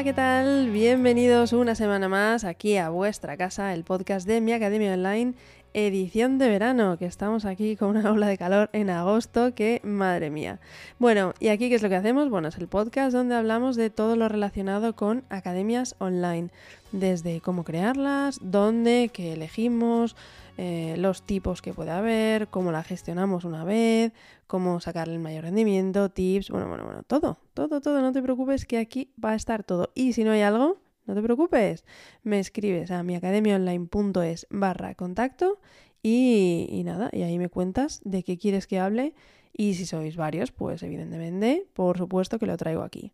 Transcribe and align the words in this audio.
Hola, 0.00 0.04
¿qué 0.06 0.14
tal? 0.14 0.70
Bienvenidos 0.70 1.52
una 1.52 1.74
semana 1.74 2.08
más 2.08 2.44
aquí 2.44 2.78
a 2.78 2.88
vuestra 2.88 3.36
casa, 3.36 3.74
el 3.74 3.84
podcast 3.84 4.26
de 4.26 4.40
mi 4.40 4.54
Academia 4.54 4.94
Online, 4.94 5.34
edición 5.74 6.38
de 6.38 6.48
verano, 6.48 6.98
que 6.98 7.06
estamos 7.06 7.44
aquí 7.44 7.76
con 7.76 7.96
una 7.96 8.10
ola 8.12 8.26
de 8.26 8.38
calor 8.38 8.70
en 8.72 8.90
agosto, 8.90 9.54
que 9.54 9.80
madre 9.84 10.30
mía. 10.30 10.60
Bueno, 10.98 11.34
¿y 11.40 11.48
aquí 11.48 11.68
qué 11.68 11.76
es 11.76 11.82
lo 11.82 11.88
que 11.88 11.96
hacemos? 11.96 12.28
Bueno, 12.30 12.48
es 12.48 12.58
el 12.58 12.68
podcast 12.68 13.12
donde 13.12 13.34
hablamos 13.34 13.76
de 13.76 13.90
todo 13.90 14.16
lo 14.16 14.28
relacionado 14.28 14.94
con 14.96 15.24
academias 15.28 15.94
online, 15.98 16.50
desde 16.92 17.40
cómo 17.40 17.64
crearlas, 17.64 18.38
dónde, 18.42 19.10
qué 19.12 19.32
elegimos, 19.32 20.16
eh, 20.58 20.96
los 20.98 21.22
tipos 21.22 21.62
que 21.62 21.72
puede 21.72 21.90
haber, 21.90 22.48
cómo 22.48 22.72
la 22.72 22.82
gestionamos 22.82 23.44
una 23.44 23.64
vez, 23.64 24.12
cómo 24.46 24.80
sacarle 24.80 25.14
el 25.14 25.20
mayor 25.20 25.44
rendimiento, 25.44 26.10
tips, 26.10 26.50
bueno, 26.50 26.68
bueno, 26.68 26.84
bueno, 26.84 27.02
todo, 27.04 27.38
todo, 27.54 27.80
todo, 27.80 28.02
no 28.02 28.12
te 28.12 28.20
preocupes 28.20 28.66
que 28.66 28.78
aquí 28.78 29.10
va 29.22 29.30
a 29.30 29.34
estar 29.36 29.64
todo. 29.64 29.90
Y 29.94 30.12
si 30.12 30.24
no 30.24 30.32
hay 30.32 30.42
algo, 30.42 30.78
no 31.10 31.16
te 31.16 31.22
preocupes, 31.22 31.84
me 32.22 32.38
escribes 32.38 32.90
a 32.90 33.02
miacademiaonline.es 33.02 34.46
barra 34.50 34.94
contacto 34.94 35.60
y, 36.02 36.66
y 36.70 36.84
nada, 36.84 37.10
y 37.12 37.22
ahí 37.22 37.38
me 37.38 37.48
cuentas 37.48 38.00
de 38.04 38.22
qué 38.22 38.38
quieres 38.38 38.66
que 38.66 38.78
hable 38.78 39.14
y 39.52 39.74
si 39.74 39.84
sois 39.86 40.16
varios, 40.16 40.52
pues 40.52 40.82
evidentemente, 40.82 41.66
por 41.74 41.98
supuesto 41.98 42.38
que 42.38 42.46
lo 42.46 42.56
traigo 42.56 42.82
aquí. 42.82 43.12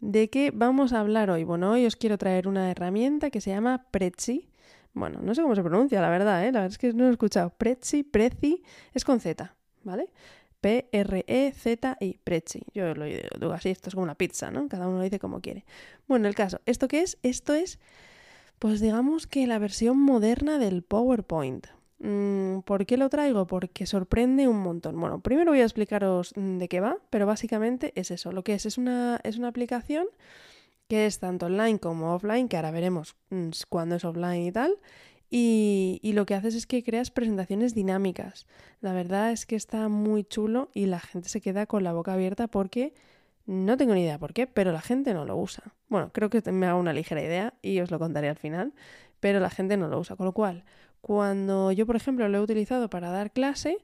¿De 0.00 0.30
qué 0.30 0.50
vamos 0.52 0.92
a 0.92 1.00
hablar 1.00 1.30
hoy? 1.30 1.44
Bueno, 1.44 1.72
hoy 1.72 1.86
os 1.86 1.96
quiero 1.96 2.18
traer 2.18 2.48
una 2.48 2.70
herramienta 2.70 3.30
que 3.30 3.40
se 3.40 3.50
llama 3.50 3.86
Prezi 3.90 4.48
bueno, 4.98 5.20
no 5.22 5.34
sé 5.34 5.42
cómo 5.42 5.54
se 5.54 5.62
pronuncia, 5.62 6.00
la 6.00 6.10
verdad, 6.10 6.44
¿eh? 6.44 6.52
La 6.52 6.60
verdad 6.60 6.72
es 6.72 6.78
que 6.78 6.92
no 6.92 7.04
lo 7.04 7.10
he 7.10 7.12
escuchado. 7.12 7.50
Prezi, 7.50 8.02
Prezi, 8.02 8.62
es 8.92 9.04
con 9.04 9.20
Z, 9.20 9.54
¿vale? 9.84 10.10
P-R-E-Z-I, 10.60 12.20
Prezi. 12.24 12.62
Yo 12.74 12.94
lo 12.94 13.04
digo 13.04 13.52
así, 13.52 13.70
esto 13.70 13.88
es 13.88 13.94
como 13.94 14.04
una 14.04 14.16
pizza, 14.16 14.50
¿no? 14.50 14.68
Cada 14.68 14.88
uno 14.88 14.98
lo 14.98 15.04
dice 15.04 15.18
como 15.18 15.40
quiere. 15.40 15.64
Bueno, 16.06 16.28
el 16.28 16.34
caso, 16.34 16.60
¿esto 16.66 16.88
qué 16.88 17.02
es? 17.02 17.18
Esto 17.22 17.54
es, 17.54 17.78
pues 18.58 18.80
digamos 18.80 19.26
que 19.26 19.46
la 19.46 19.58
versión 19.58 19.98
moderna 19.98 20.58
del 20.58 20.82
PowerPoint. 20.82 21.66
Mm, 22.00 22.60
¿Por 22.60 22.86
qué 22.86 22.96
lo 22.96 23.08
traigo? 23.08 23.46
Porque 23.46 23.86
sorprende 23.86 24.48
un 24.48 24.60
montón. 24.60 25.00
Bueno, 25.00 25.20
primero 25.20 25.52
voy 25.52 25.60
a 25.60 25.64
explicaros 25.64 26.32
mm, 26.36 26.58
de 26.58 26.68
qué 26.68 26.80
va, 26.80 26.98
pero 27.10 27.26
básicamente 27.26 27.92
es 27.96 28.10
eso. 28.10 28.32
Lo 28.32 28.44
que 28.44 28.54
es, 28.54 28.66
es 28.66 28.78
una, 28.78 29.20
es 29.24 29.38
una 29.38 29.48
aplicación 29.48 30.06
que 30.88 31.06
es 31.06 31.18
tanto 31.18 31.46
online 31.46 31.78
como 31.78 32.14
offline, 32.14 32.48
que 32.48 32.56
ahora 32.56 32.70
veremos 32.70 33.16
mm, 33.30 33.50
cuándo 33.68 33.96
es 33.96 34.04
offline 34.04 34.42
y 34.42 34.52
tal. 34.52 34.78
Y, 35.30 36.00
lo 36.14 36.24
que 36.24 36.34
haces 36.34 36.54
es 36.54 36.66
que 36.66 36.82
creas 36.82 37.10
presentaciones 37.10 37.74
dinámicas. 37.74 38.46
La 38.80 38.92
verdad 38.92 39.30
es 39.30 39.44
que 39.46 39.56
está 39.56 39.88
muy 39.88 40.24
chulo 40.24 40.70
y 40.74 40.86
la 40.86 41.00
gente 41.00 41.28
se 41.28 41.40
queda 41.40 41.66
con 41.66 41.84
la 41.84 41.92
boca 41.92 42.14
abierta 42.14 42.46
porque 42.48 42.94
no 43.46 43.76
tengo 43.76 43.94
ni 43.94 44.02
idea 44.02 44.18
por 44.18 44.32
qué, 44.32 44.46
pero 44.46 44.72
la 44.72 44.80
gente 44.80 45.12
no 45.14 45.24
lo 45.24 45.36
usa. 45.36 45.74
Bueno, 45.88 46.10
creo 46.12 46.30
que 46.30 46.40
me 46.50 46.66
hago 46.66 46.80
una 46.80 46.92
ligera 46.92 47.22
idea 47.22 47.54
y 47.62 47.80
os 47.80 47.90
lo 47.90 47.98
contaré 47.98 48.28
al 48.28 48.36
final, 48.36 48.72
pero 49.20 49.38
la 49.40 49.50
gente 49.50 49.76
no 49.76 49.88
lo 49.88 49.98
usa. 49.98 50.16
Con 50.16 50.26
lo 50.26 50.32
cual, 50.32 50.64
cuando 51.00 51.72
yo, 51.72 51.86
por 51.86 51.96
ejemplo, 51.96 52.28
lo 52.28 52.38
he 52.38 52.40
utilizado 52.40 52.88
para 52.88 53.10
dar 53.10 53.30
clase, 53.30 53.78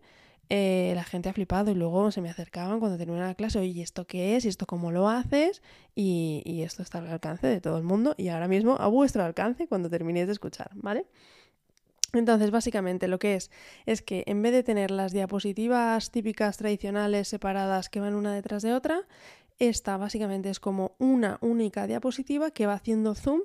eh, 0.50 0.92
la 0.94 1.04
gente 1.04 1.28
ha 1.28 1.32
flipado 1.32 1.70
y 1.70 1.74
luego 1.74 2.10
se 2.10 2.20
me 2.20 2.28
acercaban 2.28 2.80
cuando 2.80 2.98
terminaba 2.98 3.28
la 3.28 3.34
clase, 3.34 3.58
oye, 3.58 3.82
¿esto 3.82 4.06
qué 4.06 4.36
es? 4.36 4.44
¿Y 4.44 4.48
esto 4.48 4.66
cómo 4.66 4.92
lo 4.92 5.08
haces? 5.08 5.62
Y, 5.94 6.42
y, 6.44 6.62
esto 6.62 6.82
está 6.82 6.98
al 6.98 7.08
alcance 7.08 7.46
de 7.46 7.60
todo 7.60 7.78
el 7.78 7.84
mundo 7.84 8.14
y 8.16 8.28
ahora 8.28 8.48
mismo 8.48 8.76
a 8.76 8.88
vuestro 8.88 9.24
alcance 9.24 9.66
cuando 9.66 9.88
terminéis 9.88 10.26
de 10.26 10.32
escuchar, 10.32 10.70
¿vale? 10.74 11.06
Entonces, 12.12 12.50
básicamente 12.50 13.08
lo 13.08 13.18
que 13.18 13.34
es 13.34 13.50
es 13.86 14.02
que 14.02 14.22
en 14.26 14.42
vez 14.42 14.52
de 14.52 14.62
tener 14.62 14.90
las 14.90 15.12
diapositivas 15.12 16.10
típicas 16.10 16.56
tradicionales 16.56 17.28
separadas 17.28 17.88
que 17.88 18.00
van 18.00 18.14
una 18.14 18.32
detrás 18.32 18.62
de 18.62 18.72
otra, 18.72 19.02
esta 19.58 19.96
básicamente 19.96 20.50
es 20.50 20.60
como 20.60 20.94
una 20.98 21.38
única 21.40 21.86
diapositiva 21.86 22.50
que 22.50 22.66
va 22.66 22.74
haciendo 22.74 23.14
zoom 23.14 23.40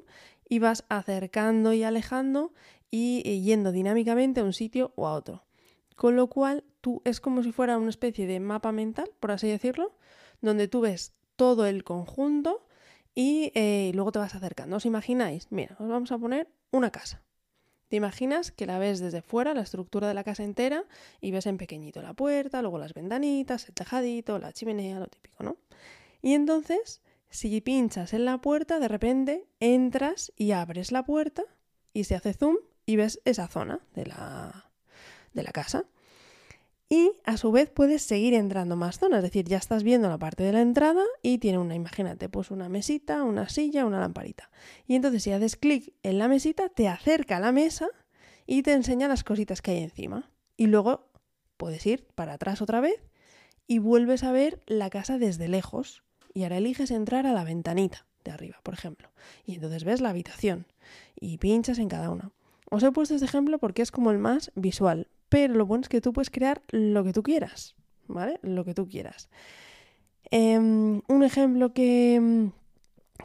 y 0.48 0.60
vas 0.60 0.86
acercando 0.90 1.74
y 1.74 1.84
alejando 1.84 2.54
y 2.92 3.42
yendo 3.42 3.72
dinámicamente 3.72 4.42
a 4.42 4.44
un 4.44 4.54
sitio 4.54 4.94
o 4.96 5.08
a 5.08 5.14
otro. 5.14 5.49
Con 6.00 6.16
lo 6.16 6.28
cual, 6.28 6.64
tú 6.80 7.02
es 7.04 7.20
como 7.20 7.44
si 7.44 7.52
fuera 7.52 7.78
una 7.78 7.90
especie 7.90 8.26
de 8.26 8.40
mapa 8.40 8.72
mental, 8.72 9.12
por 9.20 9.32
así 9.32 9.50
decirlo, 9.50 9.98
donde 10.40 10.70
tú 10.70 10.80
ves 10.80 11.12
todo 11.36 11.66
el 11.66 11.84
conjunto 11.84 12.66
y 13.14 13.52
eh, 13.54 13.92
luego 13.94 14.14
te 14.14 14.20
vas 14.20 14.34
acercando. 14.34 14.78
¿Os 14.78 14.86
imagináis? 14.86 15.48
Mira, 15.52 15.76
os 15.78 15.90
vamos 15.90 16.14
a 16.14 16.18
poner 16.18 16.48
una 16.72 16.90
casa. 16.90 17.22
Te 17.90 17.98
imaginas 17.98 18.54
que 18.54 18.66
la 18.66 18.80
ves 18.80 19.02
desde 19.02 19.22
fuera, 19.22 19.54
la 19.54 19.60
estructura 19.60 20.08
de 20.08 20.14
la 20.14 20.24
casa 20.24 20.46
entera, 20.46 20.86
y 21.20 21.32
ves 21.32 21.48
en 21.48 21.58
pequeñito 21.58 22.02
la 22.02 22.14
puerta, 22.14 22.62
luego 22.62 22.78
las 22.78 22.94
ventanitas, 22.94 23.68
el 23.68 23.74
tejadito, 23.74 24.40
la 24.40 24.54
chimenea, 24.54 25.00
lo 25.00 25.08
típico, 25.08 25.44
¿no? 25.44 25.58
Y 26.22 26.34
entonces, 26.34 27.02
si 27.30 27.60
pinchas 27.60 28.14
en 28.14 28.24
la 28.24 28.38
puerta, 28.38 28.80
de 28.80 28.88
repente 28.88 29.50
entras 29.60 30.31
y 30.38 30.52
abres 30.52 30.94
la 30.94 31.04
puerta 31.04 31.44
y 31.92 32.06
se 32.06 32.16
hace 32.16 32.31
zoom 32.34 32.56
y 32.86 32.96
ves 32.96 33.20
esa 33.26 33.50
zona 33.50 33.81
de 33.96 34.06
la, 34.06 34.69
de 35.34 35.44
la 35.44 35.52
casa. 35.52 35.86
Y 36.92 37.12
a 37.24 37.38
su 37.38 37.52
vez 37.52 37.70
puedes 37.70 38.02
seguir 38.02 38.34
entrando 38.34 38.76
más 38.76 38.98
zonas, 38.98 39.20
es 39.20 39.24
decir, 39.24 39.46
ya 39.46 39.58
estás 39.58 39.84
viendo 39.84 40.10
la 40.10 40.18
parte 40.18 40.44
de 40.44 40.54
la 40.54 40.62
entrada 40.62 41.04
y 41.22 41.38
tiene 41.38 41.60
una, 41.60 41.76
imagínate, 41.76 42.30
pues 42.30 42.50
una 42.50 42.68
mesita, 42.68 43.24
una 43.24 43.48
silla, 43.48 43.86
una 43.86 44.00
lamparita. 44.00 44.50
Y 44.88 44.96
entonces 44.96 45.22
si 45.22 45.32
haces 45.32 45.56
clic 45.56 45.94
en 46.02 46.18
la 46.18 46.28
mesita, 46.28 46.68
te 46.70 46.88
acerca 46.88 47.38
a 47.38 47.40
la 47.40 47.52
mesa 47.52 47.90
y 48.48 48.64
te 48.64 48.74
enseña 48.74 49.08
las 49.08 49.24
cositas 49.24 49.62
que 49.62 49.72
hay 49.72 49.84
encima. 49.84 50.32
Y 50.58 50.66
luego 50.66 51.12
puedes 51.58 51.86
ir 51.86 52.08
para 52.16 52.34
atrás 52.34 52.60
otra 52.60 52.80
vez 52.80 53.00
y 53.68 53.78
vuelves 53.78 54.24
a 54.24 54.32
ver 54.32 54.60
la 54.66 54.90
casa 54.90 55.20
desde 55.20 55.48
lejos. 55.48 56.02
Y 56.34 56.42
ahora 56.42 56.58
eliges 56.58 56.90
entrar 56.90 57.28
a 57.28 57.34
la 57.34 57.44
ventanita 57.44 58.08
de 58.24 58.32
arriba, 58.32 58.60
por 58.64 58.74
ejemplo. 58.74 59.12
Y 59.46 59.54
entonces 59.54 59.84
ves 59.84 60.02
la 60.02 60.10
habitación 60.10 60.66
y 61.16 61.38
pinchas 61.38 61.78
en 61.78 61.88
cada 61.88 62.10
una. 62.10 62.32
Os 62.69 62.84
he 62.84 62.91
puesto 62.91 63.16
este 63.16 63.25
ejemplo 63.25 63.57
porque 63.57 63.81
es 63.81 63.91
como 63.91 64.12
el 64.12 64.19
más 64.19 64.52
visual, 64.56 65.07
pero 65.30 65.53
lo 65.56 65.66
bueno 65.66 65.81
es 65.81 65.90
que 65.90 66.02
tú 66.02 66.13
puedes 66.13 66.30
crear 66.30 66.62
lo 66.69 67.03
que 67.03 67.13
tú 67.13 67.24
quieras, 67.24 67.75
¿vale? 68.07 68.40
Lo 68.41 68.66
que 68.66 68.74
tú 68.74 68.88
quieras. 68.88 69.30
Em, 70.31 71.02
un 71.07 71.24
ejemplo 71.24 71.74
que, 71.74 72.52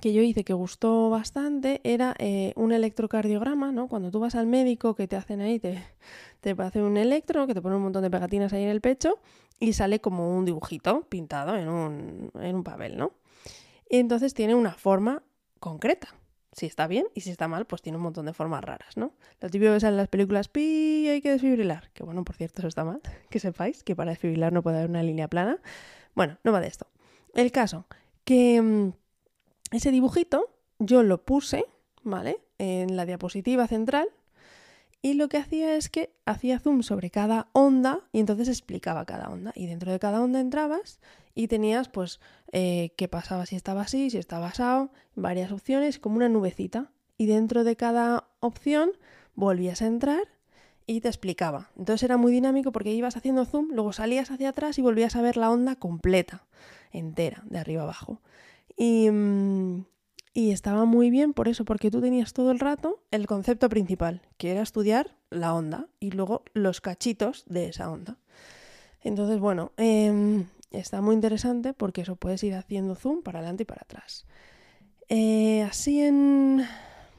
que, 0.00 0.12
yo 0.12 0.22
hice 0.22 0.44
que 0.44 0.54
gustó 0.54 1.10
bastante 1.10 1.80
era 1.84 2.14
eh, 2.18 2.52
un 2.56 2.72
electrocardiograma, 2.72 3.72
¿no? 3.72 3.88
Cuando 3.88 4.10
tú 4.10 4.20
vas 4.20 4.34
al 4.34 4.46
médico 4.46 4.94
que 4.94 5.06
te 5.06 5.16
hacen 5.16 5.40
ahí, 5.40 5.58
te, 5.58 5.82
te 6.40 6.50
hacer 6.62 6.82
un 6.82 6.96
electro, 6.96 7.46
que 7.46 7.54
te 7.54 7.60
pone 7.60 7.76
un 7.76 7.82
montón 7.82 8.02
de 8.02 8.10
pegatinas 8.10 8.52
ahí 8.52 8.62
en 8.62 8.70
el 8.70 8.80
pecho 8.80 9.18
y 9.60 9.74
sale 9.74 10.00
como 10.00 10.36
un 10.36 10.44
dibujito 10.44 11.02
pintado 11.08 11.56
en 11.56 11.68
un, 11.68 12.30
en 12.40 12.56
un 12.56 12.64
papel, 12.64 12.96
¿no? 12.96 13.12
Entonces 13.90 14.32
tiene 14.34 14.54
una 14.54 14.72
forma 14.72 15.22
concreta, 15.60 16.08
si 16.54 16.66
está 16.66 16.86
bien 16.86 17.06
y 17.14 17.22
si 17.22 17.30
está 17.30 17.48
mal, 17.48 17.66
pues 17.66 17.82
tiene 17.82 17.96
un 17.98 18.04
montón 18.04 18.26
de 18.26 18.32
formas 18.32 18.62
raras, 18.62 18.96
¿no? 18.96 19.12
Lo 19.40 19.50
típico 19.50 19.72
que 19.72 19.80
sale 19.80 19.94
en 19.94 19.96
las 19.98 20.08
películas, 20.08 20.48
pi, 20.48 21.08
hay 21.08 21.20
que 21.20 21.30
desfibrilar. 21.30 21.90
Que 21.92 22.04
bueno, 22.04 22.24
por 22.24 22.36
cierto, 22.36 22.60
eso 22.60 22.68
está 22.68 22.84
mal. 22.84 23.00
Que 23.30 23.40
sepáis 23.40 23.82
que 23.82 23.96
para 23.96 24.10
desfibrilar 24.10 24.52
no 24.52 24.62
puede 24.62 24.78
haber 24.78 24.90
una 24.90 25.02
línea 25.02 25.28
plana. 25.28 25.58
Bueno, 26.14 26.38
no 26.44 26.52
va 26.52 26.60
de 26.60 26.68
esto. 26.68 26.86
El 27.34 27.50
caso, 27.50 27.86
que 28.24 28.62
mm, 28.62 28.92
ese 29.72 29.90
dibujito 29.90 30.50
yo 30.78 31.02
lo 31.02 31.24
puse, 31.24 31.66
¿vale? 32.02 32.38
En 32.58 32.96
la 32.96 33.04
diapositiva 33.06 33.66
central 33.66 34.08
y 35.04 35.12
lo 35.12 35.28
que 35.28 35.36
hacía 35.36 35.76
es 35.76 35.90
que 35.90 36.14
hacía 36.24 36.58
zoom 36.58 36.82
sobre 36.82 37.10
cada 37.10 37.48
onda 37.52 38.00
y 38.10 38.20
entonces 38.20 38.48
explicaba 38.48 39.04
cada 39.04 39.28
onda. 39.28 39.52
Y 39.54 39.66
dentro 39.66 39.92
de 39.92 39.98
cada 39.98 40.22
onda 40.22 40.40
entrabas 40.40 40.98
y 41.34 41.46
tenías 41.46 41.90
pues 41.90 42.20
eh, 42.52 42.94
qué 42.96 43.06
pasaba 43.06 43.44
si 43.44 43.54
estaba 43.54 43.82
así, 43.82 44.08
si 44.08 44.16
estaba 44.16 44.46
asado, 44.46 44.92
varias 45.14 45.52
opciones, 45.52 45.98
como 45.98 46.16
una 46.16 46.30
nubecita. 46.30 46.90
Y 47.18 47.26
dentro 47.26 47.64
de 47.64 47.76
cada 47.76 48.28
opción 48.40 48.92
volvías 49.34 49.82
a 49.82 49.88
entrar 49.88 50.26
y 50.86 51.02
te 51.02 51.08
explicaba. 51.08 51.68
Entonces 51.76 52.04
era 52.04 52.16
muy 52.16 52.32
dinámico 52.32 52.72
porque 52.72 52.94
ibas 52.94 53.18
haciendo 53.18 53.44
zoom, 53.44 53.72
luego 53.72 53.92
salías 53.92 54.30
hacia 54.30 54.48
atrás 54.48 54.78
y 54.78 54.80
volvías 54.80 55.16
a 55.16 55.20
ver 55.20 55.36
la 55.36 55.50
onda 55.50 55.76
completa, 55.76 56.46
entera, 56.92 57.42
de 57.44 57.58
arriba 57.58 57.82
abajo. 57.82 58.22
Y, 58.74 59.10
mm, 59.10 59.84
y 60.34 60.50
estaba 60.50 60.84
muy 60.84 61.10
bien 61.10 61.32
por 61.32 61.46
eso, 61.46 61.64
porque 61.64 61.92
tú 61.92 62.00
tenías 62.00 62.32
todo 62.32 62.50
el 62.50 62.58
rato 62.58 63.00
el 63.12 63.28
concepto 63.28 63.68
principal, 63.68 64.20
que 64.36 64.50
era 64.50 64.62
estudiar 64.62 65.16
la 65.30 65.54
onda 65.54 65.86
y 66.00 66.10
luego 66.10 66.42
los 66.52 66.80
cachitos 66.80 67.44
de 67.46 67.68
esa 67.68 67.88
onda. 67.88 68.18
Entonces, 69.00 69.38
bueno, 69.38 69.72
em, 69.76 70.46
está 70.72 71.00
muy 71.00 71.14
interesante 71.14 71.72
porque 71.72 72.00
eso 72.00 72.16
puedes 72.16 72.42
ir 72.42 72.54
haciendo 72.54 72.96
zoom 72.96 73.22
para 73.22 73.38
adelante 73.38 73.62
y 73.62 73.66
para 73.66 73.82
atrás. 73.82 74.26
Eh, 75.08 75.62
así 75.62 76.00
en 76.00 76.66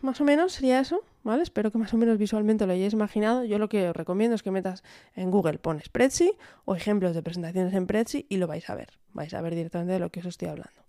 más 0.02 0.20
o 0.20 0.26
menos 0.26 0.52
sería 0.52 0.82
eso, 0.82 1.02
¿vale? 1.24 1.44
Espero 1.44 1.72
que 1.72 1.78
más 1.78 1.94
o 1.94 1.98
menos 1.98 2.18
visualmente 2.18 2.66
lo 2.66 2.74
hayáis 2.74 2.94
imaginado. 2.94 3.46
Yo 3.46 3.60
lo 3.60 3.70
que 3.70 3.90
os 3.90 3.96
recomiendo 3.96 4.36
es 4.36 4.44
que 4.44 4.52
metas 4.52 4.84
en 5.16 5.32
Google, 5.32 5.58
pones 5.58 5.88
Prezi 5.88 6.34
o 6.66 6.76
ejemplos 6.76 7.16
de 7.16 7.24
presentaciones 7.24 7.74
en 7.74 7.88
Prezi 7.88 8.26
y 8.28 8.38
lo 8.38 8.48
vais 8.48 8.70
a 8.70 8.76
ver. 8.76 8.90
Vais 9.14 9.34
a 9.34 9.42
ver 9.42 9.56
directamente 9.56 9.94
de 9.94 10.00
lo 10.00 10.10
que 10.10 10.20
os 10.20 10.26
estoy 10.26 10.50
hablando. 10.50 10.82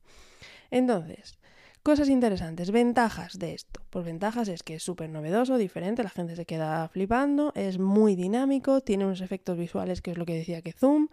Entonces, 0.71 1.39
Cosas 1.87 2.09
interesantes, 2.09 2.73
ventajas 2.73 3.39
de 3.39 3.55
esto. 3.55 3.81
Pues 3.91 4.05
ventajas 4.05 4.49
es 4.49 4.65
que 4.65 4.75
es 4.75 4.83
súper 4.83 5.09
novedoso, 5.09 5.57
diferente, 5.57 6.03
la 6.03 6.11
gente 6.11 6.35
se 6.35 6.45
queda 6.45 6.89
flipando, 6.89 7.53
es 7.55 7.79
muy 7.79 8.17
dinámico, 8.17 8.81
tiene 8.81 9.05
unos 9.05 9.21
efectos 9.21 9.57
visuales 9.57 10.03
que 10.03 10.11
es 10.11 10.19
lo 10.19 10.27
que 10.27 10.35
decía 10.35 10.63
que 10.63 10.73
Zoom. 10.73 11.07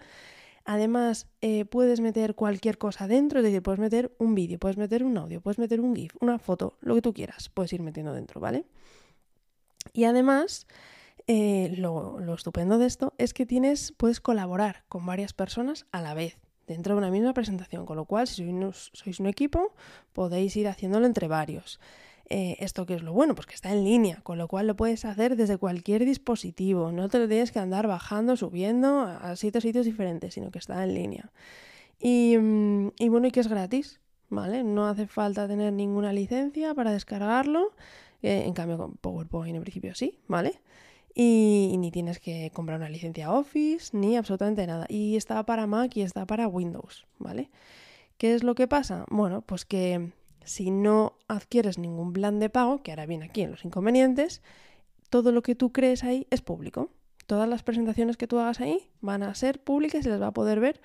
Además, 0.65 1.27
eh, 1.41 1.65
puedes 1.65 1.99
meter 1.99 2.33
cualquier 2.33 2.79
cosa 2.79 3.07
dentro, 3.07 3.37
es 3.37 3.45
decir, 3.45 3.61
puedes 3.61 3.79
meter 3.79 4.15
un 4.17 4.33
vídeo, 4.33 4.57
puedes 4.57 4.77
meter 4.77 5.03
un 5.03 5.15
audio, 5.15 5.41
puedes 5.41 5.59
meter 5.59 5.79
un 5.79 5.95
GIF, 5.95 6.15
una 6.21 6.39
foto, 6.39 6.75
lo 6.81 6.95
que 6.95 7.03
tú 7.03 7.13
quieras, 7.13 7.49
puedes 7.49 7.71
ir 7.71 7.83
metiendo 7.83 8.11
dentro, 8.11 8.41
¿vale? 8.41 8.65
Y 9.93 10.05
además, 10.05 10.65
eh, 11.27 11.75
lo, 11.77 12.19
lo, 12.19 12.33
estupendo 12.33 12.79
de 12.79 12.87
esto 12.87 13.13
es 13.19 13.35
que 13.35 13.45
tienes, 13.45 13.91
puedes 13.95 14.19
colaborar 14.19 14.85
con 14.89 15.05
varias 15.05 15.33
personas 15.33 15.85
a 15.91 16.01
la 16.01 16.15
vez 16.15 16.39
dentro 16.67 16.95
de 16.95 16.99
una 16.99 17.11
misma 17.11 17.33
presentación, 17.33 17.85
con 17.85 17.97
lo 17.97 18.05
cual 18.05 18.27
si 18.27 18.45
sois 18.71 19.19
un 19.19 19.27
equipo 19.27 19.73
podéis 20.13 20.55
ir 20.55 20.67
haciéndolo 20.67 21.05
entre 21.05 21.27
varios. 21.27 21.79
Eh, 22.29 22.55
¿Esto 22.59 22.85
qué 22.85 22.95
es 22.95 23.03
lo 23.03 23.13
bueno? 23.13 23.35
Pues 23.35 23.47
que 23.47 23.53
está 23.53 23.71
en 23.71 23.83
línea, 23.83 24.21
con 24.23 24.37
lo 24.37 24.47
cual 24.47 24.67
lo 24.67 24.75
puedes 24.75 25.05
hacer 25.05 25.35
desde 25.35 25.57
cualquier 25.57 26.05
dispositivo. 26.05 26.91
No 26.91 27.09
te 27.09 27.19
lo 27.19 27.27
tienes 27.27 27.51
que 27.51 27.59
andar 27.59 27.87
bajando, 27.87 28.37
subiendo 28.37 29.01
a 29.01 29.35
sitios, 29.35 29.63
sitios 29.63 29.85
diferentes, 29.85 30.33
sino 30.33 30.49
que 30.49 30.59
está 30.59 30.83
en 30.83 30.93
línea. 30.93 31.31
Y, 31.99 32.37
mm, 32.37 32.91
bueno, 33.09 33.27
y 33.27 33.31
que 33.31 33.39
es 33.39 33.47
gratis, 33.47 33.99
¿vale? 34.29 34.63
No 34.63 34.87
hace 34.87 35.07
falta 35.07 35.47
tener 35.47 35.73
ninguna 35.73 36.13
licencia 36.13 36.73
para 36.73 36.91
descargarlo. 36.91 37.71
Eh, 38.21 38.43
en 38.45 38.53
cambio, 38.53 38.77
con 38.77 38.93
PowerPoint 38.93 39.55
en 39.55 39.61
principio 39.61 39.93
sí, 39.95 40.19
¿vale? 40.27 40.61
Y, 41.15 41.75
ni 41.77 41.91
tienes 41.91 42.19
que 42.19 42.51
comprar 42.53 42.79
una 42.79 42.89
licencia 42.89 43.31
Office, 43.31 43.95
ni 43.95 44.17
absolutamente 44.17 44.65
nada. 44.65 44.85
Y 44.89 45.15
está 45.15 45.45
para 45.45 45.67
Mac 45.67 45.95
y 45.95 46.01
está 46.01 46.25
para 46.25 46.47
Windows, 46.47 47.05
¿vale? 47.19 47.51
¿Qué 48.17 48.33
es 48.33 48.43
lo 48.43 48.55
que 48.55 48.67
pasa? 48.67 49.05
Bueno, 49.09 49.41
pues 49.41 49.65
que 49.65 50.11
si 50.43 50.71
no 50.71 51.17
adquieres 51.27 51.77
ningún 51.77 52.13
plan 52.13 52.39
de 52.39 52.49
pago, 52.49 52.81
que 52.81 52.91
ahora 52.91 53.05
viene 53.05 53.25
aquí 53.25 53.41
en 53.41 53.51
los 53.51 53.63
inconvenientes, 53.63 54.41
todo 55.09 55.31
lo 55.31 55.43
que 55.43 55.55
tú 55.55 55.71
crees 55.71 56.03
ahí 56.03 56.27
es 56.31 56.41
público. 56.41 56.89
Todas 57.27 57.47
las 57.47 57.63
presentaciones 57.63 58.17
que 58.17 58.27
tú 58.27 58.39
hagas 58.39 58.59
ahí 58.59 58.89
van 58.99 59.23
a 59.23 59.35
ser 59.35 59.63
públicas 59.63 60.05
y 60.05 60.09
las 60.09 60.21
va 60.21 60.27
a 60.27 60.33
poder 60.33 60.59
ver 60.59 60.81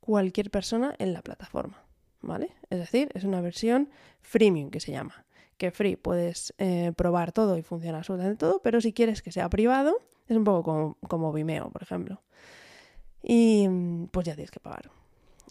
cualquier 0.00 0.50
persona 0.50 0.94
en 0.98 1.12
la 1.12 1.22
plataforma, 1.22 1.82
¿vale? 2.20 2.50
Es 2.68 2.78
decir, 2.78 3.10
es 3.14 3.24
una 3.24 3.40
versión 3.40 3.88
freemium 4.20 4.70
que 4.70 4.80
se 4.80 4.92
llama 4.92 5.24
que 5.60 5.70
free 5.70 5.96
puedes 5.96 6.54
eh, 6.56 6.92
probar 6.96 7.32
todo 7.32 7.58
y 7.58 7.62
funciona 7.62 7.98
absolutamente 7.98 8.38
todo, 8.38 8.62
pero 8.62 8.80
si 8.80 8.94
quieres 8.94 9.20
que 9.20 9.30
sea 9.30 9.48
privado, 9.50 9.98
es 10.26 10.36
un 10.36 10.42
poco 10.42 10.62
como, 10.62 10.96
como 11.06 11.32
Vimeo, 11.32 11.70
por 11.70 11.82
ejemplo. 11.82 12.22
Y 13.22 13.68
pues 14.10 14.26
ya 14.26 14.34
tienes 14.34 14.50
que 14.50 14.58
pagar. 14.58 14.90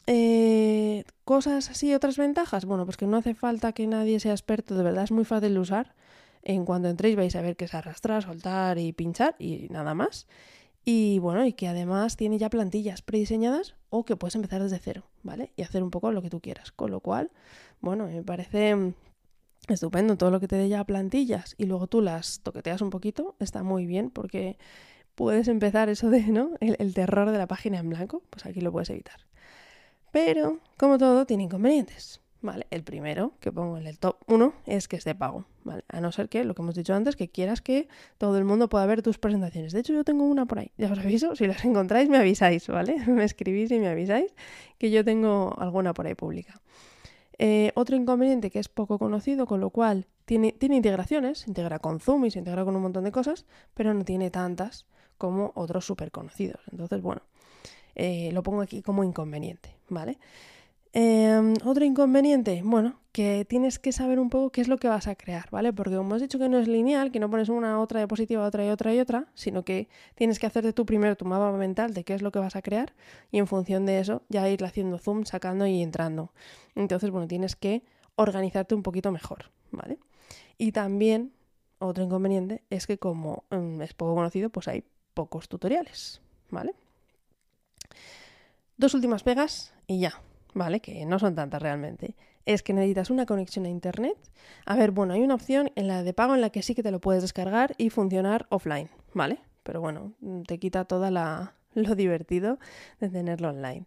Eh, 0.07 1.03
cosas 1.25 1.69
así, 1.69 1.93
otras 1.93 2.17
ventajas. 2.17 2.65
Bueno, 2.65 2.85
pues 2.85 2.97
que 2.97 3.05
no 3.05 3.17
hace 3.17 3.35
falta 3.35 3.71
que 3.71 3.85
nadie 3.85 4.19
sea 4.19 4.31
experto, 4.31 4.75
de 4.75 4.83
verdad 4.83 5.03
es 5.03 5.11
muy 5.11 5.25
fácil 5.25 5.53
de 5.53 5.59
usar. 5.59 5.93
En 6.41 6.65
cuanto 6.65 6.89
entréis 6.89 7.15
vais 7.15 7.35
a 7.35 7.41
ver 7.41 7.55
que 7.55 7.65
es 7.65 7.75
arrastrar, 7.75 8.23
soltar 8.23 8.79
y 8.79 8.91
pinchar 8.91 9.35
y 9.37 9.67
nada 9.69 9.93
más. 9.93 10.25
Y 10.85 11.19
bueno, 11.19 11.45
y 11.45 11.53
que 11.53 11.67
además 11.67 12.17
tiene 12.17 12.39
ya 12.39 12.49
plantillas 12.49 13.03
prediseñadas 13.03 13.75
o 13.91 14.05
que 14.05 14.15
puedes 14.15 14.33
empezar 14.33 14.63
desde 14.63 14.79
cero, 14.79 15.03
¿vale? 15.21 15.51
Y 15.55 15.61
hacer 15.61 15.83
un 15.83 15.91
poco 15.91 16.11
lo 16.11 16.23
que 16.23 16.31
tú 16.31 16.39
quieras. 16.39 16.71
Con 16.71 16.89
lo 16.89 16.99
cual, 16.99 17.29
bueno, 17.79 18.07
me 18.07 18.23
parece 18.23 18.95
estupendo, 19.73 20.17
todo 20.17 20.31
lo 20.31 20.39
que 20.39 20.47
te 20.47 20.55
dé 20.55 20.69
ya 20.69 20.83
plantillas 20.83 21.55
y 21.57 21.65
luego 21.65 21.87
tú 21.87 22.01
las 22.01 22.41
toqueteas 22.41 22.81
un 22.81 22.89
poquito, 22.89 23.35
está 23.39 23.63
muy 23.63 23.85
bien 23.85 24.09
porque 24.09 24.57
puedes 25.15 25.49
empezar 25.49 25.89
eso 25.89 26.09
de, 26.09 26.21
¿no? 26.27 26.51
El, 26.61 26.93
terror 26.93 27.29
de 27.29 27.37
la 27.37 27.45
página 27.45 27.79
en 27.79 27.89
blanco, 27.89 28.23
pues 28.29 28.45
aquí 28.45 28.61
lo 28.61 28.71
puedes 28.71 28.89
evitar. 28.89 29.19
Pero, 30.11 30.59
como 30.77 30.97
todo, 30.97 31.25
tiene 31.25 31.43
inconvenientes. 31.43 32.21
¿Vale? 32.41 32.67
El 32.69 32.83
primero 32.83 33.33
que 33.41 33.51
pongo 33.51 33.77
en 33.77 33.85
el 33.85 33.99
top 33.99 34.15
1 34.27 34.53
es 34.65 34.87
que 34.87 34.95
es 34.95 35.03
de 35.03 35.13
pago, 35.13 35.43
¿vale? 35.65 35.83
A 35.89 35.99
no 35.99 36.13
ser 36.13 36.29
que, 36.29 36.45
lo 36.45 36.55
que 36.55 36.61
hemos 36.61 36.73
dicho 36.73 36.93
antes, 36.93 37.17
que 37.17 37.27
quieras 37.27 37.59
que 37.59 37.89
todo 38.17 38.37
el 38.37 38.45
mundo 38.45 38.69
pueda 38.69 38.85
ver 38.85 39.01
tus 39.01 39.17
presentaciones. 39.17 39.73
De 39.73 39.81
hecho, 39.81 39.91
yo 39.91 40.05
tengo 40.05 40.23
una 40.23 40.45
por 40.45 40.59
ahí, 40.59 40.71
ya 40.77 40.89
os 40.89 40.99
aviso, 40.99 41.35
si 41.35 41.47
las 41.47 41.65
encontráis 41.65 42.07
me 42.07 42.17
avisáis, 42.17 42.65
¿vale? 42.69 42.95
Me 43.07 43.25
escribís 43.25 43.71
y 43.71 43.79
me 43.79 43.89
avisáis 43.89 44.33
que 44.77 44.89
yo 44.89 45.03
tengo 45.03 45.53
alguna 45.59 45.93
por 45.93 46.07
ahí 46.07 46.15
pública. 46.15 46.61
Eh, 47.41 47.71
otro 47.75 47.95
inconveniente 47.95 48.51
que 48.51 48.59
es 48.59 48.67
poco 48.67 48.99
conocido, 48.99 49.47
con 49.47 49.61
lo 49.61 49.69
cual 49.69 50.05
tiene, 50.25 50.51
tiene 50.51 50.75
integraciones, 50.75 51.39
se 51.39 51.49
integra 51.49 51.79
con 51.79 52.01
Zoom 52.01 52.25
y 52.25 52.31
se 52.31 52.39
integra 52.39 52.65
con 52.65 52.75
un 52.75 52.81
montón 52.81 53.05
de 53.05 53.13
cosas, 53.13 53.45
pero 53.73 53.93
no 53.93 54.03
tiene 54.03 54.29
tantas 54.29 54.85
como 55.17 55.53
otros 55.55 55.85
súper 55.85 56.11
conocidos. 56.11 56.61
Entonces, 56.69 57.01
bueno, 57.01 57.21
eh, 57.95 58.31
lo 58.33 58.43
pongo 58.43 58.61
aquí 58.61 58.81
como 58.81 59.05
inconveniente, 59.05 59.73
¿vale? 59.87 60.17
Em, 60.91 61.53
otro 61.65 61.85
inconveniente, 61.85 62.61
bueno, 62.63 62.99
que 63.11 63.45
tienes 63.47 63.77
que 63.77 63.91
saber 63.91 64.19
un 64.19 64.29
poco 64.29 64.51
qué 64.51 64.61
es 64.61 64.67
lo 64.67 64.77
que 64.77 64.87
vas 64.87 65.07
a 65.07 65.15
crear, 65.15 65.47
¿vale? 65.51 65.71
Porque 65.71 65.95
como 65.95 66.15
has 66.15 66.21
dicho 66.21 66.39
que 66.39 66.49
no 66.49 66.57
es 66.57 66.67
lineal, 66.67 67.11
que 67.11 67.19
no 67.19 67.29
pones 67.29 67.49
una, 67.49 67.79
otra 67.79 67.99
diapositiva, 67.99 68.43
otra 68.45 68.65
y 68.65 68.69
otra 68.69 68.93
y 68.93 68.99
otra, 68.99 69.27
sino 69.35 69.63
que 69.63 69.87
tienes 70.15 70.39
que 70.39 70.47
hacerte 70.47 70.73
tú 70.73 70.85
primero 70.87 71.15
tu 71.15 71.25
mapa 71.25 71.51
mental 71.51 71.93
de 71.93 72.03
qué 72.03 72.15
es 72.15 72.23
lo 72.23 72.31
que 72.31 72.39
vas 72.39 72.55
a 72.55 72.63
crear 72.63 72.93
y 73.31 73.37
en 73.37 73.45
función 73.45 73.85
de 73.85 73.99
eso 73.99 74.23
ya 74.29 74.49
ir 74.49 74.63
haciendo 74.63 74.97
zoom, 74.97 75.25
sacando 75.25 75.67
y 75.67 75.81
entrando. 75.83 76.31
Entonces, 76.75 77.11
bueno, 77.11 77.27
tienes 77.27 77.55
que 77.55 77.83
organizarte 78.15 78.73
un 78.73 78.81
poquito 78.81 79.11
mejor, 79.11 79.51
¿vale? 79.71 79.99
Y 80.57 80.71
también, 80.71 81.33
otro 81.77 82.03
inconveniente 82.03 82.63
es 82.69 82.87
que 82.87 82.97
como 82.97 83.43
mm, 83.51 83.81
es 83.83 83.93
poco 83.93 84.15
conocido, 84.15 84.49
pues 84.49 84.67
hay 84.67 84.83
pocos 85.13 85.49
tutoriales, 85.49 86.21
¿vale? 86.49 86.73
Dos 88.77 88.93
últimas 88.93 89.23
pegas 89.23 89.73
y 89.87 89.99
ya, 89.99 90.21
¿vale? 90.59 90.81
Que 90.81 91.05
no 91.05 91.17
son 91.17 91.33
tantas 91.33 91.61
realmente. 91.61 92.15
Es 92.45 92.61
que 92.61 92.73
necesitas 92.73 93.09
una 93.09 93.25
conexión 93.25 93.65
a 93.65 93.69
internet. 93.69 94.17
A 94.65 94.75
ver, 94.75 94.91
bueno, 94.91 95.13
hay 95.13 95.21
una 95.21 95.33
opción 95.33 95.71
en 95.75 95.87
la 95.87 96.03
de 96.03 96.13
pago 96.13 96.35
en 96.35 96.41
la 96.41 96.51
que 96.51 96.61
sí 96.61 96.75
que 96.75 96.83
te 96.83 96.91
lo 96.91 96.99
puedes 96.99 97.23
descargar 97.23 97.73
y 97.77 97.89
funcionar 97.89 98.45
offline, 98.49 98.89
¿vale? 99.13 99.39
Pero 99.63 99.79
bueno, 99.81 100.13
te 100.45 100.59
quita 100.59 100.83
toda 100.85 101.09
la 101.09 101.55
lo 101.73 101.95
divertido 101.95 102.59
de 102.99 103.09
tenerlo 103.09 103.49
online. 103.49 103.85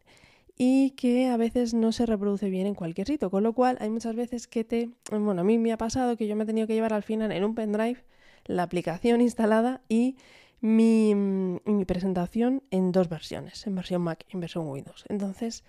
Y 0.56 0.90
que 0.92 1.28
a 1.28 1.36
veces 1.36 1.74
no 1.74 1.92
se 1.92 2.06
reproduce 2.06 2.48
bien 2.48 2.66
en 2.66 2.74
cualquier 2.74 3.06
sitio, 3.06 3.30
con 3.30 3.42
lo 3.42 3.52
cual 3.52 3.76
hay 3.80 3.90
muchas 3.90 4.16
veces 4.16 4.48
que 4.48 4.64
te... 4.64 4.90
Bueno, 5.10 5.42
a 5.42 5.44
mí 5.44 5.58
me 5.58 5.72
ha 5.72 5.78
pasado 5.78 6.16
que 6.16 6.26
yo 6.26 6.36
me 6.36 6.44
he 6.44 6.46
tenido 6.46 6.66
que 6.66 6.74
llevar 6.74 6.94
al 6.94 7.02
final 7.02 7.32
en 7.32 7.44
un 7.44 7.54
pendrive 7.54 8.02
la 8.46 8.62
aplicación 8.62 9.20
instalada 9.20 9.82
y 9.88 10.16
mi, 10.60 11.14
mi 11.14 11.84
presentación 11.84 12.62
en 12.70 12.92
dos 12.92 13.08
versiones, 13.08 13.66
en 13.66 13.74
versión 13.74 14.02
Mac 14.02 14.24
y 14.28 14.36
en 14.36 14.40
versión 14.40 14.68
Windows. 14.68 15.04
Entonces, 15.08 15.64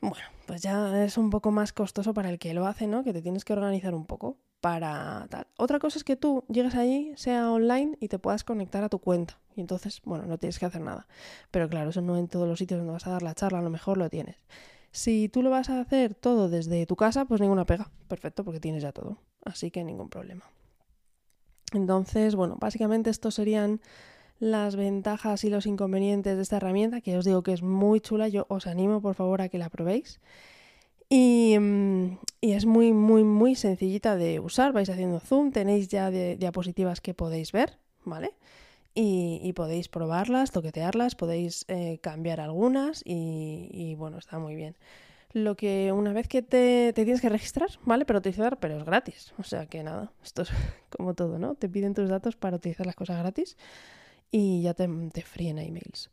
bueno, 0.00 0.26
pues 0.46 0.62
ya 0.62 1.04
es 1.04 1.18
un 1.18 1.30
poco 1.30 1.50
más 1.50 1.72
costoso 1.72 2.14
para 2.14 2.30
el 2.30 2.38
que 2.38 2.54
lo 2.54 2.66
hace, 2.66 2.86
¿no? 2.86 3.04
Que 3.04 3.12
te 3.12 3.22
tienes 3.22 3.44
que 3.44 3.52
organizar 3.52 3.94
un 3.94 4.06
poco 4.06 4.38
para 4.60 5.26
tal. 5.30 5.46
Otra 5.56 5.78
cosa 5.78 5.98
es 5.98 6.04
que 6.04 6.16
tú 6.16 6.44
llegues 6.48 6.74
allí, 6.74 7.12
sea 7.16 7.50
online 7.50 7.96
y 8.00 8.08
te 8.08 8.18
puedas 8.18 8.44
conectar 8.44 8.84
a 8.84 8.88
tu 8.88 8.98
cuenta. 8.98 9.38
Y 9.54 9.60
entonces, 9.60 10.02
bueno, 10.04 10.26
no 10.26 10.38
tienes 10.38 10.58
que 10.58 10.66
hacer 10.66 10.80
nada. 10.80 11.06
Pero 11.50 11.68
claro, 11.68 11.90
eso 11.90 12.02
no 12.02 12.16
en 12.16 12.28
todos 12.28 12.48
los 12.48 12.58
sitios 12.58 12.78
donde 12.78 12.92
vas 12.92 13.06
a 13.06 13.10
dar 13.10 13.22
la 13.22 13.34
charla, 13.34 13.60
a 13.60 13.62
lo 13.62 13.70
mejor 13.70 13.96
lo 13.96 14.10
tienes. 14.10 14.36
Si 14.90 15.28
tú 15.28 15.42
lo 15.42 15.50
vas 15.50 15.70
a 15.70 15.80
hacer 15.80 16.14
todo 16.14 16.48
desde 16.48 16.86
tu 16.86 16.96
casa, 16.96 17.24
pues 17.26 17.40
ninguna 17.40 17.64
pega. 17.64 17.90
Perfecto, 18.08 18.44
porque 18.44 18.60
tienes 18.60 18.82
ya 18.82 18.92
todo. 18.92 19.18
Así 19.44 19.70
que 19.70 19.84
ningún 19.84 20.08
problema. 20.08 20.44
Entonces, 21.72 22.34
bueno, 22.34 22.56
básicamente 22.58 23.10
estos 23.10 23.34
serían 23.34 23.80
las 24.38 24.76
ventajas 24.76 25.44
y 25.44 25.50
los 25.50 25.66
inconvenientes 25.66 26.36
de 26.36 26.42
esta 26.42 26.56
herramienta, 26.56 27.00
que 27.00 27.16
os 27.16 27.24
digo 27.24 27.42
que 27.42 27.52
es 27.52 27.62
muy 27.62 28.00
chula, 28.00 28.28
yo 28.28 28.46
os 28.48 28.66
animo 28.66 29.00
por 29.00 29.14
favor 29.14 29.40
a 29.40 29.48
que 29.48 29.58
la 29.58 29.70
probéis. 29.70 30.20
Y, 31.08 31.56
mm, 31.58 32.18
es 32.40 32.66
muy, 32.66 32.92
muy, 32.92 33.24
muy 33.24 33.54
sencillita 33.54 34.16
de 34.16 34.40
usar, 34.40 34.72
vais 34.72 34.90
haciendo 34.90 35.20
zoom, 35.20 35.52
tenéis 35.52 35.88
ya 35.88 36.10
diapositivas 36.10 37.00
que 37.00 37.14
podéis 37.14 37.52
ver, 37.52 37.78
¿vale? 38.04 38.34
Y, 38.94 39.52
podéis 39.52 39.88
probarlas, 39.88 40.52
toquetearlas, 40.52 41.16
podéis 41.16 41.66
eh, 41.68 41.98
cambiar 42.00 42.40
algunas 42.40 43.02
y, 43.04 43.94
bueno, 43.98 44.16
está 44.18 44.38
muy 44.38 44.54
bien. 44.54 44.74
Lo 45.34 45.54
que 45.54 45.92
una 45.92 46.14
vez 46.14 46.28
que 46.28 46.40
te, 46.40 46.92
tienes 46.94 47.20
que 47.20 47.28
registrar, 47.28 47.68
¿vale? 47.84 48.06
Para 48.06 48.20
utilizar, 48.20 48.58
pero 48.58 48.78
es 48.78 48.84
gratis. 48.84 49.34
O 49.38 49.42
sea 49.42 49.66
que 49.66 49.82
nada, 49.82 50.12
esto 50.24 50.42
es 50.42 50.50
como 50.88 51.12
todo, 51.12 51.38
¿no? 51.38 51.54
Te 51.56 51.68
piden 51.68 51.92
tus 51.92 52.08
datos 52.08 52.36
para 52.36 52.56
utilizar 52.56 52.86
las 52.86 52.96
cosas 52.96 53.18
gratis 53.18 53.56
y 54.38 54.60
ya 54.60 54.74
te, 54.74 54.86
te 55.14 55.22
fríen 55.22 55.58
emails. 55.58 56.10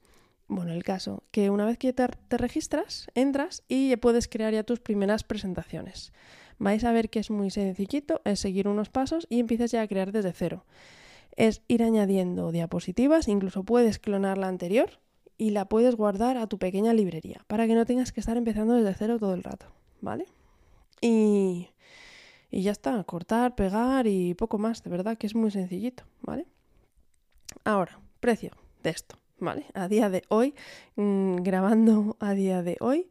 Bueno, 0.48 0.72
el 0.72 0.84
caso, 0.84 1.24
que 1.32 1.50
una 1.50 1.66
vez 1.66 1.78
que 1.78 1.92
te, 1.92 2.08
registras, 2.38 3.08
entras 3.16 3.64
y 3.68 3.94
puedes 3.98 4.30
crear 4.30 4.54
ya 4.54 4.64
tus 4.64 4.80
primeras 4.80 5.26
presentaciones. 5.26 6.14
Vais 6.58 6.86
a 6.86 6.94
ver 6.94 7.10
que 7.10 7.20
es 7.20 7.30
muy 7.30 7.50
sencillito, 7.50 8.22
es 8.24 8.40
seguir 8.40 8.70
unos 8.70 8.90
pasos 8.90 9.28
y 9.30 9.42
empiezas 9.42 9.72
ya 9.72 9.82
a 9.82 9.88
crear 9.90 10.14
desde 10.14 10.32
cero. 10.32 10.64
Es 11.36 11.64
ir 11.68 11.84
añadiendo 11.84 12.54
diapositivas, 12.54 13.28
incluso 13.28 13.66
puedes 13.66 14.00
clonar 14.00 14.38
la 14.38 14.48
anterior 14.48 15.02
y 15.38 15.50
la 15.50 15.66
puedes 15.66 15.96
guardar 15.96 16.38
a 16.38 16.48
tu 16.48 16.58
pequeña 16.60 16.94
librería 16.94 17.44
para 17.48 17.68
que 17.68 17.76
no 17.76 17.86
tengas 17.86 18.14
que 18.14 18.22
estar 18.22 18.38
empezando 18.38 18.76
desde 18.76 18.94
cero 18.94 19.20
todo 19.20 19.34
el 19.34 19.44
rato, 19.44 19.66
¿vale? 20.00 20.28
Y, 21.02 21.68
y 22.52 22.62
ya 22.62 22.72
está, 22.72 23.04
cortar, 23.04 23.56
pegar 23.56 24.08
y 24.08 24.34
poco 24.34 24.60
más, 24.60 24.82
de 24.82 24.90
verdad 24.92 25.18
que 25.18 25.28
es 25.28 25.36
muy 25.36 25.52
sencillito, 25.52 26.06
¿vale? 26.22 26.46
Ahora, 27.66 28.03
precio 28.24 28.52
de 28.84 28.92
esto, 28.92 29.18
¿vale? 29.38 29.66
A 29.74 29.90
día 29.90 30.10
de 30.10 30.24
hoy, 30.30 30.56
mm, 30.96 31.44
grabando 31.44 32.16
a 32.22 32.34
día 32.34 32.64
de 32.64 32.78
hoy, 32.80 33.10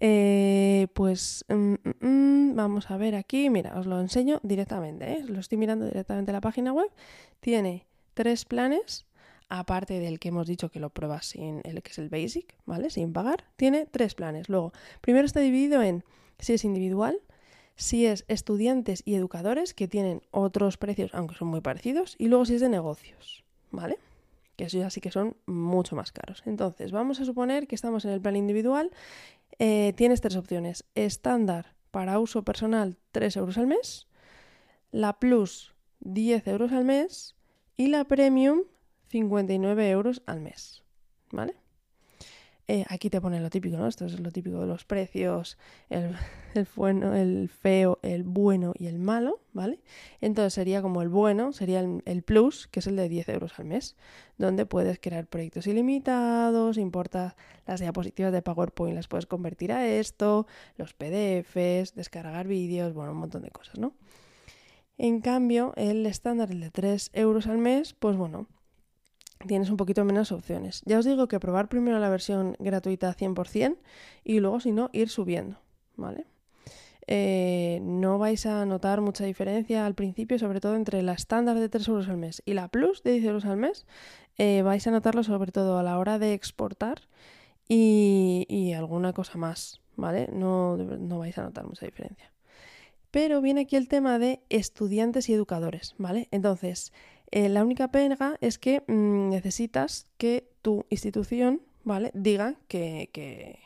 eh, 0.00 0.88
pues 0.94 1.44
mm, 1.48 1.74
mm, 2.00 2.56
vamos 2.56 2.90
a 2.90 2.96
ver 2.96 3.14
aquí, 3.14 3.50
mira, 3.50 3.78
os 3.78 3.86
lo 3.86 4.00
enseño 4.00 4.40
directamente, 4.42 5.12
¿eh? 5.12 5.24
lo 5.28 5.38
estoy 5.38 5.58
mirando 5.58 5.84
directamente 5.84 6.32
en 6.32 6.34
la 6.34 6.40
página 6.40 6.72
web. 6.72 6.90
Tiene 7.38 7.86
tres 8.14 8.44
planes 8.44 9.06
aparte 9.48 10.00
del 10.00 10.18
que 10.18 10.30
hemos 10.30 10.48
dicho 10.48 10.72
que 10.72 10.80
lo 10.80 10.90
pruebas 10.90 11.26
sin 11.26 11.60
el 11.62 11.80
que 11.80 11.92
es 11.92 11.98
el 11.98 12.08
basic, 12.08 12.56
¿vale? 12.66 12.90
Sin 12.90 13.12
pagar, 13.12 13.44
tiene 13.54 13.86
tres 13.86 14.16
planes. 14.16 14.48
Luego, 14.48 14.72
primero 15.00 15.24
está 15.24 15.38
dividido 15.38 15.82
en 15.82 16.02
si 16.40 16.54
es 16.54 16.64
individual, 16.64 17.16
si 17.76 18.06
es 18.06 18.24
estudiantes 18.26 19.02
y 19.04 19.14
educadores, 19.14 19.72
que 19.72 19.86
tienen 19.86 20.20
otros 20.32 20.78
precios, 20.78 21.14
aunque 21.14 21.36
son 21.36 21.46
muy 21.46 21.60
parecidos, 21.60 22.16
y 22.18 22.26
luego 22.26 22.44
si 22.44 22.56
es 22.56 22.60
de 22.60 22.68
negocios, 22.68 23.44
¿vale? 23.70 23.98
Que 24.58 24.64
eso 24.64 24.76
ya 24.76 24.90
sí 24.90 25.00
que 25.00 25.12
son 25.12 25.36
mucho 25.46 25.94
más 25.94 26.10
caros. 26.10 26.42
Entonces, 26.44 26.90
vamos 26.90 27.20
a 27.20 27.24
suponer 27.24 27.68
que 27.68 27.76
estamos 27.76 28.04
en 28.04 28.10
el 28.10 28.20
plan 28.20 28.34
individual. 28.34 28.90
Eh, 29.60 29.92
tienes 29.96 30.20
tres 30.20 30.34
opciones. 30.34 30.84
Estándar 30.96 31.76
para 31.92 32.18
uso 32.18 32.42
personal, 32.42 32.96
3 33.12 33.36
euros 33.36 33.56
al 33.56 33.68
mes. 33.68 34.08
La 34.90 35.20
Plus, 35.20 35.74
10 36.00 36.48
euros 36.48 36.72
al 36.72 36.84
mes. 36.84 37.36
Y 37.76 37.86
la 37.86 38.04
Premium, 38.04 38.62
59 39.10 39.90
euros 39.90 40.22
al 40.26 40.40
mes. 40.40 40.82
¿Vale? 41.30 41.54
Eh, 42.70 42.84
aquí 42.90 43.08
te 43.08 43.18
pone 43.18 43.40
lo 43.40 43.48
típico, 43.48 43.78
¿no? 43.78 43.86
Esto 43.86 44.04
es 44.04 44.20
lo 44.20 44.30
típico 44.30 44.60
de 44.60 44.66
los 44.66 44.84
precios, 44.84 45.56
el, 45.88 47.48
feo, 47.48 47.98
el 48.02 48.24
bueno 48.24 48.74
y 48.78 48.88
el 48.88 48.98
malo, 48.98 49.40
¿vale? 49.54 49.80
Entonces 50.20 50.52
sería 50.52 50.82
como 50.82 51.00
el 51.00 51.08
bueno, 51.08 51.54
sería 51.54 51.80
el, 51.80 52.22
plus, 52.22 52.68
que 52.68 52.80
es 52.80 52.86
el 52.86 52.96
de 52.96 53.08
10 53.08 53.30
euros 53.30 53.58
al 53.58 53.64
mes, 53.64 53.96
donde 54.36 54.66
puedes 54.66 54.98
crear 54.98 55.26
proyectos 55.26 55.66
ilimitados, 55.66 56.76
importa 56.76 57.36
las 57.66 57.80
diapositivas 57.80 58.32
de 58.32 58.42
PowerPoint, 58.42 58.94
las 58.94 59.08
puedes 59.08 59.24
convertir 59.24 59.72
a 59.72 59.88
esto, 59.88 60.46
los 60.76 60.92
PDFs, 60.92 61.94
descargar 61.94 62.48
vídeos, 62.48 62.92
bueno, 62.92 63.12
un 63.12 63.18
montón 63.18 63.40
de 63.42 63.50
cosas, 63.50 63.78
¿no? 63.78 63.94
En 64.98 65.22
cambio, 65.22 65.72
el 65.76 66.04
estándar, 66.04 66.50
el 66.50 66.60
de 66.60 66.70
3 66.70 67.12
euros 67.14 67.46
al 67.46 67.56
mes, 67.56 67.94
pues 67.94 68.14
bueno, 68.16 68.46
tienes 69.46 69.70
un 69.70 69.76
poquito 69.76 70.04
menos 70.04 70.32
opciones. 70.32 70.82
Ya 70.84 70.98
os 70.98 71.04
digo 71.04 71.28
que 71.28 71.40
probar 71.40 71.68
primero 71.68 71.98
la 71.98 72.08
versión 72.08 72.56
gratuita 72.58 73.14
100% 73.14 73.76
y 74.24 74.40
luego, 74.40 74.60
si 74.60 74.72
no, 74.72 74.90
ir 74.92 75.08
subiendo, 75.08 75.60
¿vale? 75.96 76.26
Eh, 77.10 77.80
no 77.82 78.18
vais 78.18 78.44
a 78.44 78.66
notar 78.66 79.00
mucha 79.00 79.24
diferencia 79.24 79.86
al 79.86 79.94
principio, 79.94 80.38
sobre 80.38 80.60
todo 80.60 80.76
entre 80.76 81.00
la 81.02 81.14
estándar 81.14 81.58
de 81.58 81.70
3 81.70 81.88
euros 81.88 82.08
al 82.08 82.18
mes 82.18 82.42
y 82.44 82.52
la 82.52 82.68
plus 82.68 83.02
de 83.02 83.12
10 83.12 83.24
euros 83.24 83.44
al 83.46 83.56
mes. 83.56 83.86
Eh, 84.36 84.62
vais 84.62 84.86
a 84.86 84.90
notarlo 84.90 85.22
sobre 85.22 85.50
todo 85.50 85.78
a 85.78 85.82
la 85.82 85.98
hora 85.98 86.18
de 86.18 86.34
exportar 86.34 87.00
y, 87.66 88.72
alguna 88.76 89.12
cosa 89.12 89.38
más, 89.38 89.80
¿vale? 89.96 90.28
No, 90.32 90.76
no 90.76 91.18
vais 91.18 91.36
a 91.38 91.42
notar 91.42 91.66
mucha 91.66 91.86
diferencia. 91.86 92.30
Pero 93.10 93.40
viene 93.40 93.62
aquí 93.62 93.76
el 93.76 93.88
tema 93.88 94.18
de 94.18 94.42
estudiantes 94.50 95.28
y 95.30 95.34
educadores, 95.34 95.94
¿vale? 95.96 96.28
Entonces, 96.30 96.92
eh, 97.30 97.48
la 97.48 97.62
única 97.62 97.88
pega 97.88 98.36
es 98.40 98.58
que 98.58 98.82
mm, 98.86 99.30
necesitas 99.30 100.06
que 100.16 100.48
tu 100.62 100.86
institución, 100.90 101.62
¿vale? 101.84 102.10
Diga 102.14 102.54
que, 102.68 103.10
que, 103.12 103.58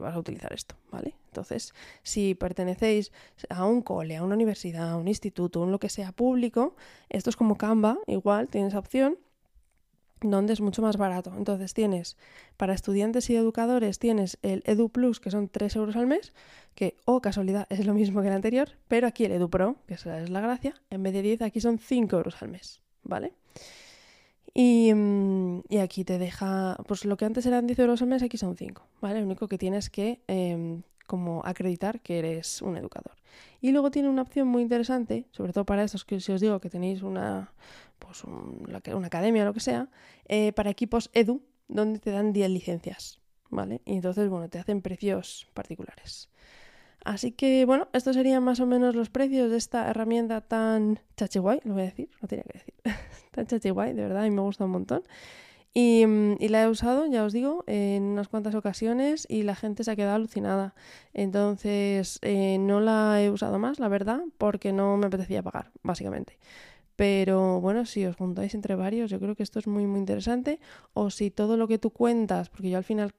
vas 0.00 0.14
a 0.14 0.18
utilizar 0.18 0.52
esto, 0.52 0.74
¿vale? 0.90 1.14
Entonces, 1.26 1.72
si 2.02 2.34
pertenecéis 2.34 3.12
a 3.48 3.64
un 3.64 3.82
cole, 3.82 4.16
a 4.16 4.24
una 4.24 4.34
universidad, 4.34 4.90
a 4.90 4.96
un 4.96 5.06
instituto, 5.06 5.60
un 5.60 5.70
lo 5.70 5.78
que 5.78 5.88
sea 5.88 6.12
público, 6.12 6.74
esto 7.08 7.30
es 7.30 7.36
como 7.36 7.56
Canva, 7.56 7.98
igual 8.06 8.48
tienes 8.48 8.74
opción 8.74 9.18
donde 10.30 10.52
es 10.52 10.60
mucho 10.60 10.82
más 10.82 10.96
barato. 10.96 11.32
Entonces 11.36 11.74
tienes, 11.74 12.16
para 12.56 12.74
estudiantes 12.74 13.28
y 13.30 13.36
educadores, 13.36 13.98
tienes 13.98 14.38
el 14.42 14.62
Edu 14.64 14.88
Plus, 14.88 15.20
que 15.20 15.30
son 15.30 15.48
3 15.48 15.76
euros 15.76 15.96
al 15.96 16.06
mes, 16.06 16.32
que, 16.74 16.96
oh 17.04 17.20
casualidad, 17.20 17.66
es 17.70 17.86
lo 17.86 17.94
mismo 17.94 18.22
que 18.22 18.28
el 18.28 18.34
anterior, 18.34 18.70
pero 18.88 19.06
aquí 19.06 19.24
el 19.24 19.32
Edu 19.32 19.50
Pro, 19.50 19.76
que 19.86 19.94
esa 19.94 20.20
es 20.20 20.30
la 20.30 20.40
gracia, 20.40 20.74
en 20.90 21.02
vez 21.02 21.12
de 21.12 21.22
10, 21.22 21.42
aquí 21.42 21.60
son 21.60 21.78
5 21.78 22.16
euros 22.16 22.42
al 22.42 22.48
mes. 22.48 22.83
¿Vale? 23.04 23.32
Mm, 24.54 25.60
y, 25.68 25.78
aquí 25.78 26.04
te 26.04 26.18
deja, 26.18 26.76
pues 26.86 27.04
lo 27.04 27.16
que 27.16 27.24
antes 27.24 27.44
eran 27.46 27.66
10 27.66 27.78
euros 27.80 28.02
al 28.02 28.08
mes, 28.08 28.22
aquí 28.22 28.38
son 28.38 28.56
5, 28.56 28.86
¿vale? 29.00 29.20
Lo 29.20 29.26
único 29.26 29.48
que 29.48 29.58
tienes 29.58 29.90
que 29.90 30.20
em, 30.28 30.82
como 31.06 31.42
acreditar 31.44 32.00
que 32.00 32.18
eres 32.18 32.62
un 32.62 32.76
educador. 32.76 33.16
Y 33.60 33.72
luego 33.72 33.90
tiene 33.90 34.08
una 34.08 34.22
opción 34.22 34.48
muy 34.48 34.62
interesante, 34.62 35.26
sobre 35.32 35.52
todo 35.52 35.64
para 35.64 35.82
estos 35.84 36.04
que 36.04 36.20
si 36.20 36.32
os 36.32 36.40
digo 36.40 36.60
que 36.60 36.70
tenéis 36.70 37.02
una, 37.02 37.52
pues 37.98 38.24
una 38.24 39.06
academia 39.06 39.42
o 39.42 39.46
lo 39.46 39.54
que 39.54 39.60
sea, 39.60 39.88
eh, 40.28 40.52
para 40.52 40.70
equipos 40.70 41.10
edu, 41.14 41.42
donde 41.68 41.98
te 41.98 42.10
dan 42.10 42.32
10 42.32 42.50
licencias, 42.50 43.20
¿vale? 43.50 43.80
Y 43.84 43.94
entonces, 43.94 44.28
bueno, 44.28 44.48
te 44.48 44.58
hacen 44.58 44.82
precios 44.82 45.48
particulares. 45.54 46.28
Así 47.04 47.32
que 47.32 47.66
bueno, 47.66 47.88
estos 47.92 48.16
serían 48.16 48.42
más 48.42 48.60
o 48.60 48.66
menos 48.66 48.96
los 48.96 49.10
precios 49.10 49.50
de 49.50 49.58
esta 49.58 49.88
herramienta 49.90 50.40
tan 50.40 51.00
chachiguay, 51.16 51.60
lo 51.64 51.74
voy 51.74 51.82
a 51.82 51.86
decir, 51.86 52.08
no 52.22 52.28
tenía 52.28 52.44
que 52.44 52.58
decir, 52.58 52.74
tan 53.30 53.46
chachiguay, 53.46 53.92
de 53.92 54.02
verdad, 54.02 54.24
y 54.24 54.30
me 54.30 54.40
gusta 54.40 54.64
un 54.64 54.70
montón. 54.70 55.02
Y, 55.76 56.06
la 56.48 56.62
he 56.62 56.68
usado, 56.68 57.04
ya 57.06 57.24
os 57.24 57.32
digo, 57.32 57.64
en 57.66 58.04
unas 58.04 58.28
cuantas 58.28 58.54
ocasiones 58.54 59.26
y 59.28 59.42
la 59.42 59.56
gente 59.56 59.82
se 59.82 59.90
ha 59.90 59.96
quedado 59.96 60.14
alucinada. 60.14 60.74
Entonces, 61.14 62.20
eh, 62.22 62.58
no 62.60 62.80
la 62.80 63.20
he 63.20 63.28
usado 63.28 63.58
más, 63.58 63.80
la 63.80 63.88
verdad, 63.88 64.20
porque 64.38 64.72
no 64.72 64.96
me 64.96 65.06
apetecía 65.06 65.42
pagar, 65.42 65.72
básicamente. 65.82 66.38
Pero 66.96 67.60
bueno, 67.60 67.86
si 67.86 68.06
os 68.06 68.14
juntáis 68.16 68.54
entre 68.54 68.76
varios, 68.76 69.10
yo 69.10 69.18
creo 69.18 69.34
que 69.34 69.42
esto 69.42 69.58
es 69.58 69.66
muy, 69.66 69.84
muy 69.84 69.98
interesante. 69.98 70.60
O 70.92 71.10
si 71.10 71.32
todo 71.32 71.56
lo 71.56 71.66
que 71.66 71.78
tú 71.78 71.90
cuentas, 71.90 72.50
porque 72.50 72.70
yo 72.70 72.78
al 72.78 72.84
final 72.84 73.12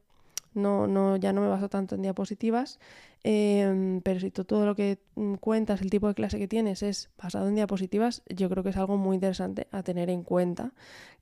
no, 0.55 0.87
no, 0.87 1.17
ya 1.17 1.33
no 1.33 1.41
me 1.41 1.47
baso 1.47 1.69
tanto 1.69 1.95
en 1.95 2.01
diapositivas, 2.01 2.79
em, 3.23 4.01
pero 4.01 4.19
si 4.19 4.31
tú 4.31 4.45
todo 4.45 4.65
lo 4.65 4.75
que 4.75 4.97
mm, 5.15 5.35
cuentas, 5.35 5.81
el 5.81 5.89
tipo 5.89 6.07
de 6.07 6.15
clase 6.15 6.39
que 6.39 6.47
tienes 6.47 6.81
es 6.81 7.09
basado 7.21 7.47
en 7.47 7.55
diapositivas, 7.55 8.23
yo 8.27 8.49
creo 8.49 8.63
que 8.63 8.69
es 8.69 8.77
algo 8.77 8.97
muy 8.97 9.15
interesante 9.15 9.67
a 9.71 9.83
tener 9.83 10.09
en 10.09 10.23
cuenta 10.23 10.71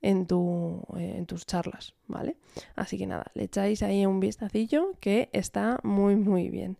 en, 0.00 0.26
tu, 0.26 0.82
eh, 0.96 1.14
en 1.18 1.26
tus 1.26 1.46
charlas, 1.46 1.94
¿vale? 2.06 2.36
Así 2.76 2.96
que 2.96 3.06
nada, 3.06 3.26
le 3.34 3.44
echáis 3.44 3.82
ahí 3.82 4.06
un 4.06 4.20
vistacillo 4.20 4.94
que 5.00 5.28
está 5.32 5.78
muy, 5.82 6.16
muy 6.16 6.48
bien. 6.48 6.78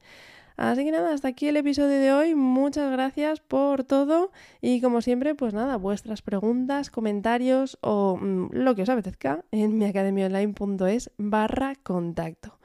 Así 0.57 0.85
que 0.85 0.93
nada, 0.93 1.13
hasta 1.13 1.29
aquí 1.29 1.49
el 1.49 1.57
episodio 1.57 2.01
de 2.01 2.13
hoy. 2.13 2.35
Muchas 2.35 2.91
gracias 2.93 3.41
por 3.41 3.85
todo 3.85 4.31
y 4.61 4.81
como 4.81 5.01
siempre, 5.01 5.35
pues 5.35 5.53
nada, 5.53 5.77
vuestras 5.77 6.23
preguntas, 6.23 6.91
comentarios 6.91 7.79
o 7.81 8.17
mm, 8.17 8.51
lo 8.53 8.75
que 8.75 8.83
os 8.83 8.89
apetezca 8.89 9.45
en 9.51 9.79
miacademiaonline.es 9.79 11.11
barra 11.19 11.75
contacto. 11.83 12.59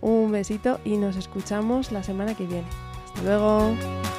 Un 0.00 0.32
besito 0.32 0.80
y 0.84 0.96
nos 0.96 1.16
escuchamos 1.16 1.92
la 1.92 2.02
semana 2.02 2.34
que 2.34 2.46
viene. 2.46 2.66
Hasta 3.06 3.22
luego. 3.22 4.11